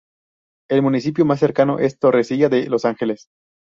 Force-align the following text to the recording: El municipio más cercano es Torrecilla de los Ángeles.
El 0.67 0.81
municipio 0.81 1.25
más 1.25 1.39
cercano 1.39 1.77
es 1.77 1.99
Torrecilla 1.99 2.49
de 2.49 2.65
los 2.67 2.85
Ángeles. 2.85 3.27